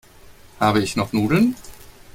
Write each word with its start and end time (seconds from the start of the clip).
Habe 0.59 0.79
ich 0.81 0.95
noch 0.95 1.13
Nudeln? 1.13 1.55